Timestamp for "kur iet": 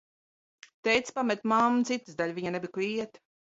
2.79-3.25